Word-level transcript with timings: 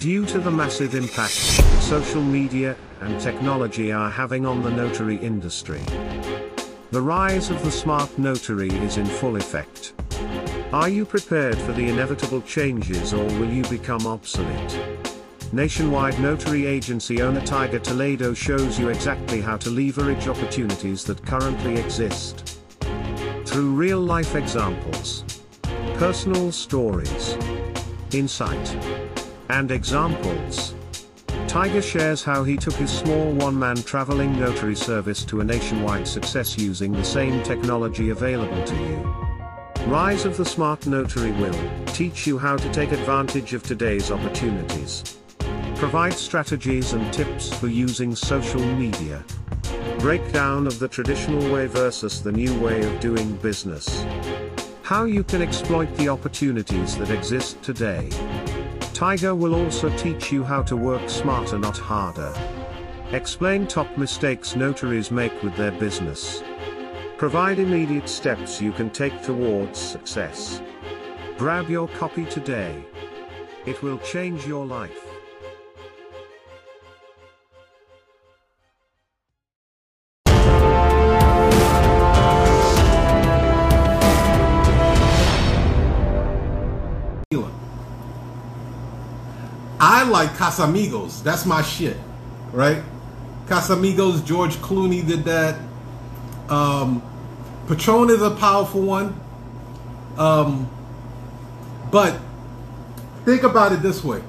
Due 0.00 0.24
to 0.24 0.38
the 0.38 0.50
massive 0.50 0.94
impact 0.94 1.34
social 1.82 2.22
media 2.22 2.74
and 3.02 3.20
technology 3.20 3.92
are 3.92 4.08
having 4.08 4.46
on 4.46 4.62
the 4.62 4.70
notary 4.70 5.16
industry, 5.16 5.82
the 6.90 7.02
rise 7.02 7.50
of 7.50 7.62
the 7.62 7.70
smart 7.70 8.18
notary 8.18 8.70
is 8.70 8.96
in 8.96 9.04
full 9.04 9.36
effect. 9.36 9.92
Are 10.72 10.88
you 10.88 11.04
prepared 11.04 11.58
for 11.58 11.72
the 11.72 11.86
inevitable 11.86 12.40
changes 12.40 13.12
or 13.12 13.26
will 13.38 13.50
you 13.50 13.62
become 13.64 14.06
obsolete? 14.06 14.80
Nationwide 15.52 16.18
notary 16.18 16.64
agency 16.64 17.20
owner 17.20 17.44
Tiger 17.44 17.78
Toledo 17.78 18.32
shows 18.32 18.78
you 18.78 18.88
exactly 18.88 19.42
how 19.42 19.58
to 19.58 19.68
leverage 19.68 20.28
opportunities 20.28 21.04
that 21.04 21.22
currently 21.26 21.76
exist. 21.76 22.58
Through 23.44 23.74
real 23.74 24.00
life 24.00 24.34
examples, 24.34 25.24
personal 25.98 26.52
stories, 26.52 27.36
insight, 28.12 28.74
and 29.50 29.72
examples. 29.72 30.74
Tiger 31.48 31.82
shares 31.82 32.22
how 32.22 32.44
he 32.44 32.56
took 32.56 32.74
his 32.74 32.90
small 32.90 33.32
one-man 33.32 33.76
traveling 33.82 34.38
notary 34.38 34.76
service 34.76 35.24
to 35.24 35.40
a 35.40 35.44
nationwide 35.44 36.06
success 36.06 36.56
using 36.56 36.92
the 36.92 37.04
same 37.04 37.42
technology 37.42 38.10
available 38.10 38.62
to 38.64 38.76
you. 38.76 38.96
Rise 39.86 40.24
of 40.24 40.36
the 40.36 40.44
Smart 40.44 40.86
Notary 40.86 41.32
will 41.32 41.84
teach 41.86 42.28
you 42.28 42.38
how 42.38 42.56
to 42.56 42.72
take 42.72 42.92
advantage 42.92 43.52
of 43.52 43.64
today's 43.64 44.12
opportunities. 44.12 45.18
Provide 45.74 46.12
strategies 46.12 46.92
and 46.92 47.12
tips 47.12 47.52
for 47.52 47.66
using 47.66 48.14
social 48.14 48.64
media. 48.76 49.24
Breakdown 49.98 50.68
of 50.68 50.78
the 50.78 50.88
traditional 50.88 51.52
way 51.52 51.66
versus 51.66 52.22
the 52.22 52.30
new 52.30 52.56
way 52.60 52.84
of 52.84 53.00
doing 53.00 53.34
business. 53.38 54.04
How 54.82 55.04
you 55.04 55.24
can 55.24 55.42
exploit 55.42 55.92
the 55.96 56.08
opportunities 56.08 56.96
that 56.98 57.10
exist 57.10 57.60
today. 57.62 58.08
Tiger 59.00 59.34
will 59.34 59.54
also 59.54 59.88
teach 59.96 60.30
you 60.30 60.44
how 60.44 60.62
to 60.62 60.76
work 60.76 61.08
smarter 61.08 61.58
not 61.58 61.78
harder. 61.78 62.34
Explain 63.12 63.66
top 63.66 63.96
mistakes 63.96 64.56
notaries 64.56 65.10
make 65.10 65.42
with 65.42 65.56
their 65.56 65.72
business. 65.72 66.42
Provide 67.16 67.58
immediate 67.58 68.10
steps 68.10 68.60
you 68.60 68.72
can 68.72 68.90
take 68.90 69.22
towards 69.22 69.78
success. 69.78 70.60
Grab 71.38 71.70
your 71.70 71.88
copy 71.88 72.26
today. 72.26 72.84
It 73.64 73.82
will 73.82 73.96
change 74.00 74.46
your 74.46 74.66
life. 74.66 75.09
I 90.00 90.04
like 90.04 90.30
Casamigos. 90.30 91.22
That's 91.22 91.44
my 91.44 91.60
shit, 91.60 91.94
right? 92.52 92.82
Casamigos, 93.48 94.24
George 94.24 94.56
Clooney 94.56 95.06
did 95.06 95.24
that. 95.24 95.60
Um, 96.48 97.02
Patron 97.68 98.08
is 98.08 98.22
a 98.22 98.30
powerful 98.30 98.80
one. 98.80 99.20
Um, 100.16 100.70
but 101.90 102.18
think 103.26 103.42
about 103.42 103.72
it 103.72 103.82
this 103.82 104.02
way. 104.02 104.22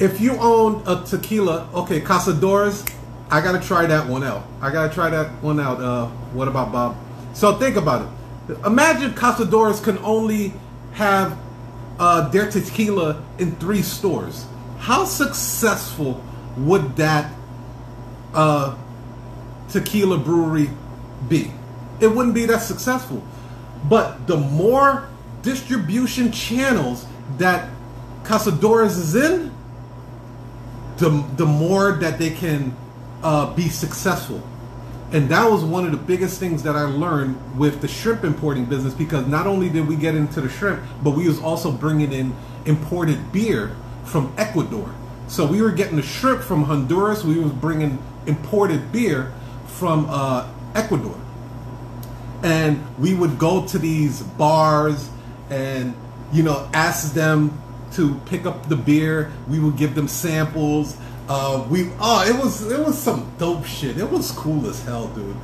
If 0.00 0.20
you 0.20 0.32
own 0.32 0.82
a 0.84 1.04
tequila, 1.04 1.68
okay, 1.72 2.00
Cazadores, 2.00 2.92
I 3.30 3.40
gotta 3.40 3.64
try 3.64 3.86
that 3.86 4.08
one 4.08 4.24
out. 4.24 4.42
I 4.60 4.72
gotta 4.72 4.92
try 4.92 5.10
that 5.10 5.30
one 5.44 5.60
out. 5.60 5.80
Uh, 5.80 6.06
what 6.34 6.48
about 6.48 6.72
Bob? 6.72 6.96
So 7.34 7.56
think 7.56 7.76
about 7.76 8.02
it. 8.48 8.58
Imagine 8.66 9.12
Cazadores 9.12 9.80
can 9.80 9.98
only 9.98 10.54
have 10.94 11.38
uh, 11.98 12.28
their 12.28 12.50
tequila 12.50 13.22
in 13.38 13.56
three 13.56 13.82
stores. 13.82 14.46
How 14.78 15.04
successful 15.04 16.22
would 16.56 16.96
that 16.96 17.32
uh, 18.34 18.76
tequila 19.68 20.18
brewery 20.18 20.70
be? 21.28 21.50
It 22.00 22.08
wouldn't 22.08 22.34
be 22.34 22.46
that 22.46 22.62
successful. 22.62 23.22
But 23.88 24.26
the 24.26 24.36
more 24.36 25.08
distribution 25.42 26.32
channels 26.32 27.06
that 27.38 27.70
Cazadores 28.24 28.98
is 28.98 29.14
in, 29.14 29.52
the, 30.98 31.24
the 31.36 31.46
more 31.46 31.92
that 31.92 32.18
they 32.18 32.30
can 32.30 32.76
uh, 33.22 33.54
be 33.54 33.68
successful. 33.68 34.42
And 35.12 35.28
that 35.28 35.48
was 35.48 35.62
one 35.62 35.84
of 35.84 35.92
the 35.92 35.98
biggest 35.98 36.40
things 36.40 36.64
that 36.64 36.74
I 36.74 36.82
learned 36.82 37.56
with 37.56 37.80
the 37.80 37.88
shrimp 37.88 38.24
importing 38.24 38.64
business 38.64 38.92
because 38.92 39.26
not 39.26 39.46
only 39.46 39.68
did 39.68 39.86
we 39.86 39.94
get 39.94 40.16
into 40.16 40.40
the 40.40 40.48
shrimp, 40.48 40.82
but 41.02 41.10
we 41.10 41.28
was 41.28 41.40
also 41.40 41.70
bringing 41.70 42.12
in 42.12 42.34
imported 42.64 43.32
beer 43.32 43.76
from 44.04 44.34
Ecuador. 44.36 44.92
So 45.28 45.46
we 45.46 45.62
were 45.62 45.70
getting 45.70 45.96
the 45.96 46.02
shrimp 46.02 46.42
from 46.42 46.64
Honduras. 46.64 47.24
We 47.24 47.38
was 47.38 47.52
bringing 47.52 48.02
imported 48.26 48.90
beer 48.90 49.32
from 49.66 50.06
uh, 50.08 50.48
Ecuador. 50.74 51.18
And 52.42 52.84
we 52.98 53.14
would 53.14 53.38
go 53.38 53.66
to 53.66 53.78
these 53.78 54.22
bars 54.22 55.08
and, 55.50 55.94
you 56.32 56.42
know, 56.42 56.68
ask 56.72 57.14
them 57.14 57.60
to 57.92 58.16
pick 58.26 58.44
up 58.44 58.68
the 58.68 58.76
beer. 58.76 59.32
We 59.48 59.60
would 59.60 59.76
give 59.76 59.94
them 59.94 60.08
samples 60.08 60.96
uh, 61.28 61.66
we 61.68 61.90
oh 62.00 62.24
it 62.26 62.36
was 62.36 62.70
it 62.70 62.78
was 62.78 62.98
some 62.98 63.32
dope 63.38 63.64
shit. 63.64 63.98
It 63.98 64.10
was 64.10 64.30
cool 64.30 64.66
as 64.68 64.82
hell, 64.84 65.08
dude. 65.08 65.36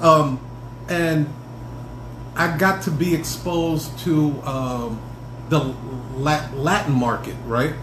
Um, 0.00 0.40
and 0.88 1.32
I 2.34 2.56
got 2.56 2.82
to 2.82 2.90
be 2.90 3.14
exposed 3.14 3.98
to 4.00 4.30
um, 4.42 5.00
the 5.48 5.58
Latin 6.16 6.92
market, 6.92 7.36
right? 7.46 7.74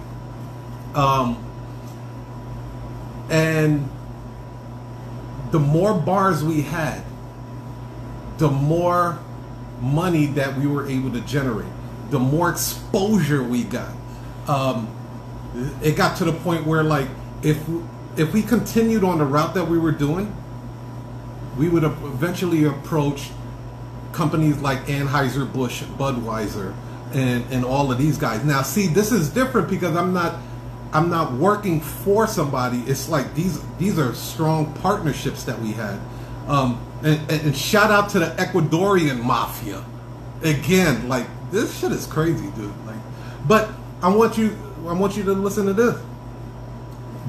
Um, 0.95 1.43
and 3.29 3.89
the 5.51 5.59
more 5.59 5.93
bars 5.93 6.43
we 6.43 6.61
had, 6.61 7.03
the 8.37 8.49
more 8.49 9.19
money 9.81 10.27
that 10.27 10.57
we 10.57 10.67
were 10.67 10.87
able 10.87 11.11
to 11.11 11.21
generate, 11.21 11.71
the 12.09 12.19
more 12.19 12.49
exposure 12.49 13.43
we 13.43 13.63
got. 13.63 13.93
Um, 14.47 14.87
it 15.81 15.95
got 15.95 16.17
to 16.17 16.25
the 16.25 16.33
point 16.33 16.65
where 16.65 16.83
like 16.83 17.07
if 17.43 17.61
if 18.15 18.33
we 18.33 18.41
continued 18.41 19.03
on 19.03 19.17
the 19.17 19.25
route 19.25 19.53
that 19.55 19.67
we 19.67 19.77
were 19.77 19.91
doing, 19.91 20.35
we 21.57 21.69
would 21.69 21.83
eventually 21.83 22.63
approach 22.63 23.29
companies 24.11 24.57
like 24.59 24.85
Anheuser 24.85 25.51
Busch, 25.51 25.83
Budweiser, 25.83 26.73
and 27.13 27.43
and 27.51 27.65
all 27.65 27.91
of 27.91 27.97
these 27.97 28.17
guys. 28.17 28.43
Now, 28.43 28.61
see, 28.61 28.87
this 28.87 29.11
is 29.11 29.29
different 29.29 29.69
because 29.69 29.95
I'm 29.95 30.13
not 30.13 30.39
I'm 30.93 31.09
not 31.09 31.33
working 31.33 31.81
for 31.81 32.27
somebody. 32.27 32.79
It's 32.81 33.09
like 33.09 33.33
these 33.35 33.61
these 33.77 33.99
are 33.99 34.13
strong 34.13 34.73
partnerships 34.75 35.43
that 35.43 35.59
we 35.59 35.71
had. 35.71 35.99
Um, 36.47 36.85
and, 37.03 37.31
and 37.31 37.57
shout 37.57 37.91
out 37.91 38.09
to 38.11 38.19
the 38.19 38.27
Ecuadorian 38.37 39.21
mafia. 39.21 39.83
Again, 40.43 41.07
like 41.09 41.25
this 41.51 41.77
shit 41.79 41.91
is 41.91 42.05
crazy, 42.05 42.49
dude. 42.51 42.73
Like, 42.85 42.97
but 43.47 43.69
I 44.01 44.13
want 44.13 44.37
you 44.37 44.57
I 44.87 44.93
want 44.93 45.17
you 45.17 45.23
to 45.23 45.33
listen 45.33 45.65
to 45.65 45.73
this 45.73 45.97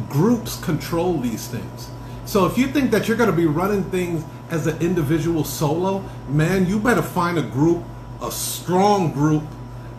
groups 0.08 0.62
control 0.62 1.18
these 1.18 1.48
things. 1.48 1.90
So 2.24 2.46
if 2.46 2.56
you 2.56 2.66
think 2.68 2.90
that 2.90 3.06
you're 3.06 3.16
going 3.16 3.30
to 3.30 3.36
be 3.36 3.46
running 3.46 3.84
things 3.84 4.24
as 4.50 4.66
an 4.66 4.80
individual 4.80 5.44
solo, 5.44 6.04
man, 6.28 6.66
you 6.66 6.78
better 6.78 7.02
find 7.02 7.38
a 7.38 7.42
group, 7.42 7.84
a 8.22 8.30
strong 8.30 9.12
group 9.12 9.44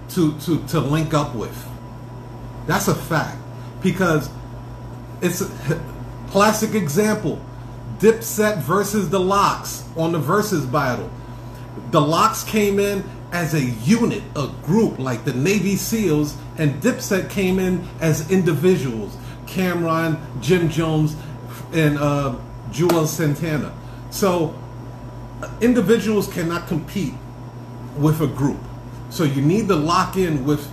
to 0.10 0.38
to 0.40 0.66
to 0.68 0.80
link 0.80 1.14
up 1.14 1.36
with. 1.36 1.68
That's 2.68 2.88
a 2.88 2.96
fact 2.96 3.38
because 3.82 4.30
it's 5.22 5.42
a 5.42 5.82
classic 6.30 6.74
example. 6.74 7.40
Dipset 8.00 8.62
versus 8.62 9.10
the 9.10 9.20
LOX 9.20 9.88
on 9.96 10.12
the 10.12 10.20
versus 10.20 10.66
battle. 10.66 11.10
The 11.92 12.02
LOX 12.02 12.44
came 12.44 12.80
in 12.80 13.04
as 13.32 13.54
a 13.54 13.62
unit, 13.62 14.24
a 14.36 14.48
group 14.64 15.00
like 15.00 15.24
the 15.26 15.34
Navy 15.34 15.76
SEALs, 15.76 16.36
and 16.58 16.82
Dipset 16.82 17.30
came 17.30 17.60
in 17.60 17.88
as 18.00 18.30
individuals. 18.32 19.16
Cam'ron, 19.48 20.20
Jim 20.42 20.70
Jones, 20.70 21.16
and 21.74 21.98
uh, 21.98 22.36
Juelz 22.72 23.08
Santana. 23.08 23.74
So 24.10 24.56
individuals 25.62 26.32
cannot 26.32 26.68
compete 26.68 27.14
with 27.98 28.22
a 28.22 28.28
group. 28.28 28.60
So 29.10 29.24
you 29.24 29.42
need 29.42 29.68
to 29.68 29.76
lock 29.76 30.18
in 30.18 30.46
with 30.46 30.70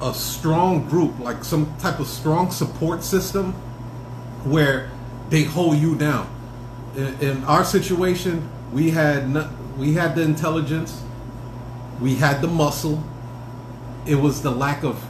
a 0.00 0.12
strong 0.14 0.88
group, 0.88 1.18
like 1.20 1.44
some 1.44 1.74
type 1.78 2.00
of 2.00 2.06
strong 2.06 2.50
support 2.50 3.02
system 3.02 3.52
where 4.44 4.90
they 5.30 5.42
hold 5.42 5.78
you 5.78 5.96
down. 5.96 6.30
In, 6.96 7.20
in 7.20 7.44
our 7.44 7.64
situation, 7.64 8.48
we 8.72 8.90
had 8.90 9.50
we 9.76 9.94
had 9.94 10.14
the 10.14 10.22
intelligence, 10.22 11.02
we 12.00 12.14
had 12.16 12.40
the 12.40 12.48
muscle. 12.48 13.02
It 14.06 14.16
was 14.16 14.42
the 14.42 14.50
lack 14.50 14.84
of 14.84 15.04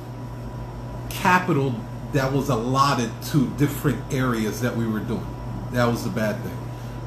capital 1.11 1.75
that 2.17 2.33
was 2.33 2.49
allotted 2.49 3.11
to 3.23 3.49
different 3.57 4.13
areas 4.13 4.61
that 4.63 4.75
we 4.75 4.87
were 4.87 5.01
doing. 5.01 5.27
That 5.73 5.87
was 5.87 6.03
the 6.03 6.11
bad 6.11 6.43
thing. 6.43 6.59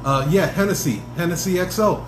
Uh, 0.06 0.28
yeah, 0.30 0.46
Hennessy, 0.46 1.02
Hennessy 1.18 1.56
XO. 1.56 2.06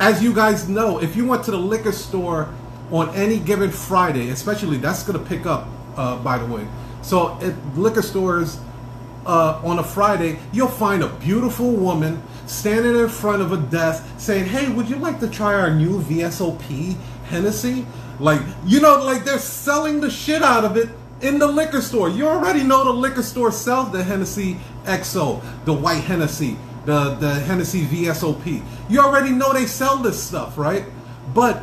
As 0.00 0.22
you 0.22 0.32
guys 0.32 0.68
know, 0.68 0.98
if 0.98 1.14
you 1.14 1.26
went 1.26 1.44
to 1.44 1.50
the 1.50 1.58
liquor 1.58 1.92
store 1.92 2.52
on 2.90 3.14
any 3.14 3.38
given 3.38 3.70
Friday, 3.70 4.30
especially 4.30 4.78
that's 4.78 5.02
going 5.02 5.18
to 5.18 5.24
pick 5.24 5.46
up 5.46 5.68
uh, 5.96 6.16
by 6.22 6.38
the 6.38 6.46
way. 6.46 6.66
So 7.02 7.38
at 7.40 7.54
liquor 7.76 8.02
stores 8.02 8.58
uh, 9.26 9.60
on 9.64 9.78
a 9.78 9.84
Friday, 9.84 10.38
you'll 10.52 10.68
find 10.68 11.02
a 11.02 11.08
beautiful 11.08 11.70
woman 11.70 12.22
standing 12.46 12.96
in 12.96 13.08
front 13.08 13.42
of 13.42 13.52
a 13.52 13.58
desk 13.58 14.04
saying, 14.18 14.46
"Hey, 14.46 14.68
would 14.68 14.88
you 14.88 14.96
like 14.96 15.20
to 15.20 15.28
try 15.28 15.54
our 15.54 15.74
new 15.74 16.00
VSOP 16.00 16.96
Hennessy?" 17.26 17.86
Like 18.18 18.40
you 18.64 18.80
know, 18.80 19.02
like 19.04 19.24
they're 19.24 19.38
selling 19.38 20.00
the 20.00 20.10
shit 20.10 20.42
out 20.42 20.64
of 20.64 20.76
it 20.76 20.88
in 21.22 21.38
the 21.38 21.46
liquor 21.46 21.80
store. 21.80 22.08
You 22.10 22.26
already 22.26 22.62
know 22.62 22.84
the 22.84 22.92
liquor 22.92 23.22
store 23.22 23.52
sells 23.52 23.92
the 23.92 24.02
Hennessy 24.02 24.58
XO, 24.84 25.42
the 25.64 25.72
white 25.72 26.02
Hennessy, 26.02 26.58
the 26.84 27.14
the 27.14 27.34
Hennessy 27.34 27.86
VSOP. 27.86 28.62
You 28.88 29.00
already 29.00 29.30
know 29.30 29.52
they 29.52 29.66
sell 29.66 29.98
this 29.98 30.22
stuff, 30.22 30.58
right? 30.58 30.84
But 31.32 31.62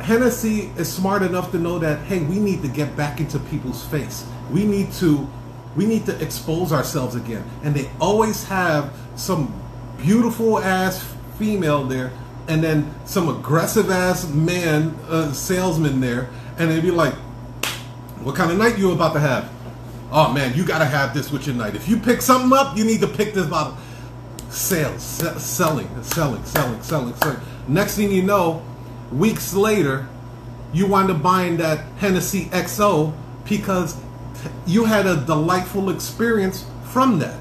Hennessy 0.00 0.72
is 0.76 0.92
smart 0.92 1.22
enough 1.22 1.52
to 1.52 1.58
know 1.58 1.78
that 1.78 2.00
hey, 2.06 2.20
we 2.20 2.38
need 2.38 2.62
to 2.62 2.68
get 2.68 2.96
back 2.96 3.20
into 3.20 3.38
people's 3.38 3.84
face. 3.86 4.26
We 4.50 4.64
need 4.64 4.92
to 4.94 5.28
we 5.76 5.86
need 5.86 6.04
to 6.06 6.20
expose 6.22 6.72
ourselves 6.72 7.14
again. 7.14 7.48
And 7.62 7.74
they 7.74 7.90
always 8.00 8.44
have 8.44 8.92
some 9.16 9.54
beautiful 9.98 10.58
ass 10.58 11.02
female 11.38 11.84
there 11.84 12.12
and 12.48 12.62
then 12.62 12.92
some 13.06 13.28
aggressive 13.28 13.90
ass 13.90 14.28
man 14.28 14.88
uh, 15.08 15.32
salesman 15.32 16.00
there 16.00 16.28
and 16.58 16.70
they'd 16.70 16.82
be 16.82 16.90
like 16.90 17.14
what 18.24 18.34
kind 18.34 18.50
of 18.50 18.58
night 18.58 18.78
you 18.78 18.92
about 18.92 19.12
to 19.12 19.20
have 19.20 19.50
oh 20.10 20.32
man 20.32 20.54
you 20.54 20.64
gotta 20.64 20.84
have 20.84 21.14
this 21.14 21.30
with 21.30 21.46
your 21.46 21.56
night 21.56 21.74
if 21.74 21.88
you 21.88 21.96
pick 21.96 22.22
something 22.22 22.56
up 22.56 22.76
you 22.76 22.84
need 22.84 23.00
to 23.00 23.08
pick 23.08 23.34
this 23.34 23.46
bottle 23.46 23.76
sales 24.48 25.02
selling 25.02 25.88
selling 26.02 26.44
selling 26.44 26.82
selling 26.82 27.14
selling 27.14 27.40
next 27.68 27.96
thing 27.96 28.10
you 28.10 28.22
know 28.22 28.62
weeks 29.10 29.54
later 29.54 30.06
you 30.72 30.86
wind 30.86 31.10
up 31.10 31.22
buying 31.22 31.56
that 31.56 31.84
hennessy 31.98 32.46
xo 32.46 33.12
because 33.48 33.96
you 34.66 34.84
had 34.84 35.06
a 35.06 35.16
delightful 35.16 35.90
experience 35.90 36.64
from 36.84 37.18
that. 37.20 37.38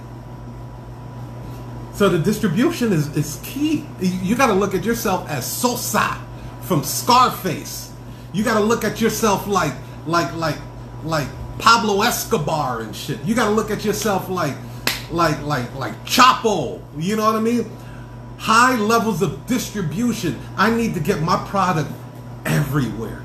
So 1.93 2.09
the 2.09 2.19
distribution 2.19 2.91
is, 2.91 3.15
is 3.15 3.39
key. 3.43 3.85
You 3.99 4.35
got 4.35 4.47
to 4.47 4.53
look 4.53 4.73
at 4.73 4.83
yourself 4.83 5.29
as 5.29 5.45
Sosa 5.45 6.19
from 6.61 6.83
Scarface. 6.83 7.91
You 8.33 8.43
got 8.43 8.57
to 8.57 8.63
look 8.63 8.83
at 8.83 9.01
yourself 9.01 9.47
like 9.47 9.73
like 10.07 10.33
like 10.35 10.57
like 11.03 11.27
Pablo 11.59 12.01
Escobar 12.01 12.81
and 12.81 12.95
shit. 12.95 13.23
You 13.23 13.35
got 13.35 13.45
to 13.45 13.51
look 13.51 13.71
at 13.71 13.85
yourself 13.85 14.29
like 14.29 14.55
like 15.11 15.41
like 15.43 15.73
like 15.75 15.93
Chapo. 16.05 16.81
You 16.97 17.15
know 17.15 17.25
what 17.25 17.35
I 17.35 17.39
mean? 17.39 17.69
High 18.37 18.75
levels 18.77 19.21
of 19.21 19.45
distribution. 19.45 20.39
I 20.57 20.75
need 20.75 20.93
to 20.95 20.99
get 20.99 21.21
my 21.21 21.37
product 21.47 21.91
everywhere. 22.45 23.23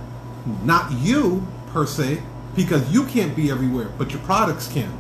Not 0.62 0.92
you 0.92 1.46
per 1.72 1.86
se, 1.86 2.22
because 2.54 2.92
you 2.92 3.04
can't 3.06 3.34
be 3.34 3.50
everywhere, 3.50 3.90
but 3.98 4.10
your 4.10 4.20
products 4.22 4.68
can. 4.72 4.92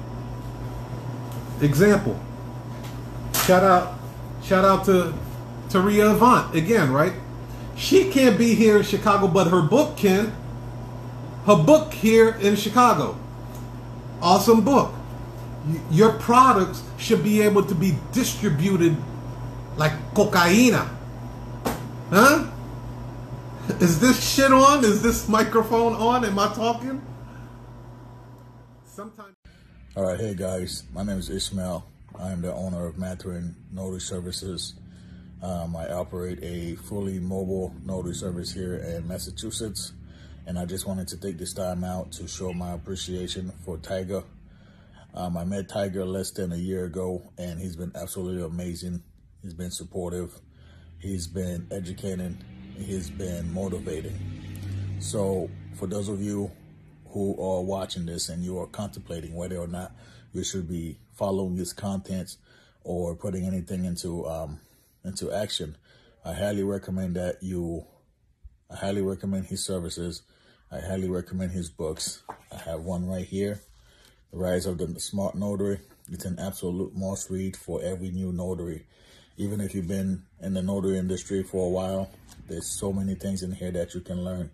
Example. 1.60 2.18
Shout 3.46 3.62
out, 3.62 3.98
shout 4.42 4.64
out 4.64 4.84
to 4.86 5.14
Taria 5.68 6.14
Avant 6.14 6.54
again, 6.54 6.92
right? 6.92 7.12
She 7.76 8.10
can't 8.10 8.38
be 8.38 8.54
here 8.54 8.78
in 8.78 8.82
Chicago, 8.82 9.28
but 9.28 9.48
her 9.48 9.62
book 9.62 9.96
can. 9.96 10.34
Her 11.46 11.56
book 11.56 11.94
here 11.94 12.30
in 12.40 12.56
Chicago. 12.56 13.16
Awesome 14.20 14.62
book. 14.62 14.92
Your 15.90 16.12
products 16.12 16.82
should 16.98 17.24
be 17.24 17.40
able 17.42 17.64
to 17.64 17.74
be 17.74 17.96
distributed 18.12 18.96
like 19.76 19.92
cocaina. 20.14 20.88
Huh? 22.10 22.50
Is 23.80 24.00
this 24.00 24.34
shit 24.34 24.52
on? 24.52 24.84
Is 24.84 25.02
this 25.02 25.28
microphone 25.28 25.94
on? 25.94 26.24
Am 26.24 26.38
I 26.38 26.52
talking? 26.54 27.02
sometimes. 28.96 29.36
All 29.94 30.04
right, 30.04 30.18
hey 30.18 30.34
guys, 30.34 30.84
my 30.94 31.02
name 31.02 31.18
is 31.18 31.28
Ishmael. 31.28 31.86
I 32.18 32.30
am 32.30 32.40
the 32.40 32.52
owner 32.54 32.86
of 32.86 32.96
Mathurin 32.96 33.54
Notary 33.70 34.00
Services. 34.00 34.72
Um, 35.42 35.76
I 35.76 35.90
operate 35.90 36.38
a 36.42 36.76
fully 36.76 37.18
mobile 37.20 37.74
notary 37.84 38.14
service 38.14 38.50
here 38.50 38.76
in 38.76 39.06
Massachusetts, 39.06 39.92
and 40.46 40.58
I 40.58 40.64
just 40.64 40.86
wanted 40.86 41.08
to 41.08 41.16
take 41.16 41.38
this 41.38 41.52
time 41.52 41.82
out 41.82 42.12
to 42.12 42.28
show 42.28 42.52
my 42.52 42.72
appreciation 42.72 43.52
for 43.64 43.78
Tiger. 43.78 44.22
Um, 45.12 45.36
I 45.36 45.44
met 45.44 45.68
Tiger 45.68 46.04
less 46.04 46.30
than 46.30 46.52
a 46.52 46.56
year 46.56 46.84
ago, 46.84 47.32
and 47.36 47.58
he's 47.58 47.74
been 47.74 47.90
absolutely 47.96 48.44
amazing. 48.44 49.02
He's 49.42 49.54
been 49.54 49.72
supportive, 49.72 50.38
he's 50.98 51.26
been 51.26 51.66
educating, 51.72 52.38
he's 52.78 53.10
been 53.10 53.52
motivating. 53.52 54.16
So, 55.00 55.50
for 55.74 55.86
those 55.86 56.08
of 56.08 56.22
you 56.22 56.50
who 57.08 57.32
are 57.40 57.62
watching 57.62 58.06
this 58.06 58.28
and 58.28 58.44
you 58.44 58.58
are 58.58 58.66
contemplating 58.66 59.34
whether 59.34 59.56
or 59.56 59.66
not 59.66 59.92
you 60.32 60.44
should 60.44 60.68
be 60.68 60.98
following 61.14 61.56
his 61.56 61.72
contents 61.72 62.38
or 62.84 63.14
putting 63.16 63.46
anything 63.46 63.84
into 63.84 64.26
um, 64.26 64.60
into 65.04 65.32
action, 65.32 65.76
I 66.24 66.34
highly 66.34 66.62
recommend 66.62 67.16
that 67.16 67.42
you. 67.42 67.84
I 68.68 68.74
highly 68.74 69.02
recommend 69.02 69.46
his 69.46 69.64
services. 69.64 70.22
I 70.72 70.80
highly 70.80 71.08
recommend 71.08 71.52
his 71.52 71.70
books. 71.70 72.22
I 72.50 72.56
have 72.68 72.80
one 72.80 73.06
right 73.06 73.24
here, 73.24 73.60
The 74.32 74.38
Rise 74.38 74.66
of 74.66 74.78
the 74.78 74.98
Smart 74.98 75.36
Notary. 75.36 75.78
It's 76.10 76.24
an 76.24 76.40
absolute 76.40 76.96
must 76.96 77.30
read 77.30 77.56
for 77.56 77.80
every 77.80 78.10
new 78.10 78.32
notary. 78.32 78.86
Even 79.36 79.60
if 79.60 79.72
you've 79.74 79.86
been 79.86 80.24
in 80.40 80.54
the 80.54 80.62
notary 80.62 80.98
industry 80.98 81.44
for 81.44 81.66
a 81.66 81.68
while, 81.68 82.10
there's 82.48 82.66
so 82.66 82.92
many 82.92 83.14
things 83.14 83.44
in 83.44 83.52
here 83.52 83.70
that 83.70 83.94
you 83.94 84.00
can 84.00 84.24
learn. 84.24 84.50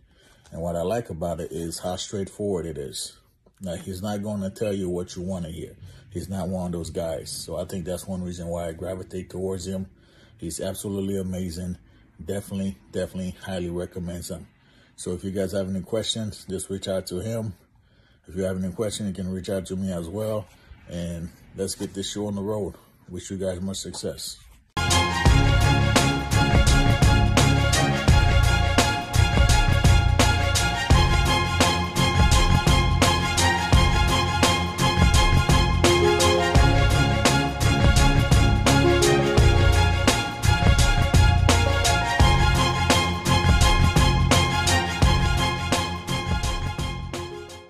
And 0.50 0.60
what 0.60 0.76
I 0.76 0.82
like 0.82 1.08
about 1.08 1.40
it 1.40 1.50
is 1.50 1.78
how 1.78 1.96
straightforward 1.96 2.66
it 2.66 2.76
is. 2.76 3.16
Now, 3.62 3.76
he's 3.76 4.02
not 4.02 4.22
going 4.22 4.42
to 4.42 4.50
tell 4.50 4.74
you 4.74 4.90
what 4.90 5.16
you 5.16 5.22
want 5.22 5.46
to 5.46 5.50
hear. 5.50 5.74
He's 6.10 6.28
not 6.28 6.48
one 6.48 6.66
of 6.66 6.72
those 6.72 6.90
guys. 6.90 7.30
So 7.30 7.56
I 7.56 7.64
think 7.64 7.86
that's 7.86 8.06
one 8.06 8.22
reason 8.22 8.48
why 8.48 8.68
I 8.68 8.72
gravitate 8.72 9.30
towards 9.30 9.66
him. 9.66 9.86
He's 10.36 10.60
absolutely 10.60 11.18
amazing. 11.18 11.78
Definitely, 12.24 12.76
definitely 12.92 13.36
highly 13.42 13.70
recommends 13.70 14.30
him. 14.30 14.46
So 14.96 15.12
if 15.12 15.24
you 15.24 15.30
guys 15.30 15.52
have 15.52 15.68
any 15.68 15.80
questions, 15.80 16.44
just 16.48 16.70
reach 16.70 16.88
out 16.88 17.06
to 17.08 17.20
him. 17.20 17.54
If 18.28 18.36
you 18.36 18.42
have 18.42 18.62
any 18.62 18.72
questions, 18.72 19.08
you 19.08 19.14
can 19.14 19.32
reach 19.32 19.50
out 19.50 19.66
to 19.66 19.76
me 19.76 19.92
as 19.92 20.08
well. 20.08 20.46
And 20.88 21.30
let's 21.56 21.74
get 21.74 21.94
this 21.94 22.12
show 22.12 22.26
on 22.26 22.34
the 22.34 22.42
road. 22.42 22.74
Wish 23.08 23.30
you 23.30 23.38
guys 23.38 23.60
much 23.60 23.78
success. 23.78 24.38